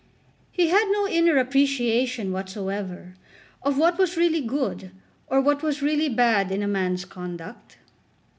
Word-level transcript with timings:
He 0.51 0.69
had 0.69 0.89
no 0.91 1.07
inner 1.07 1.37
appreciation 1.37 2.31
whatsoever 2.31 3.13
of 3.61 3.77
what 3.77 3.99
was 3.99 4.17
really 4.17 4.41
good 4.41 4.89
or 5.27 5.39
what 5.39 5.61
was 5.61 5.83
really 5.83 6.09
bad 6.09 6.51
in 6.51 6.63
a 6.63 6.67
man's 6.67 7.05
conduct. 7.05 7.77